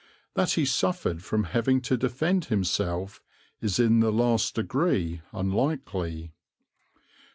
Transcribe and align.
That 0.33 0.53
he 0.53 0.65
suffered 0.65 1.23
from 1.23 1.43
having 1.43 1.79
to 1.81 1.95
defend 1.95 2.45
himself 2.45 3.21
is 3.61 3.77
in 3.77 3.99
the 3.99 4.11
last 4.11 4.55
degree 4.55 5.21
unlikely. 5.31 6.33